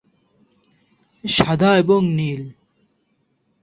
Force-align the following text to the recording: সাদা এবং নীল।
সাদা 1.23 1.69
এবং 1.77 2.01
নীল। 2.17 2.41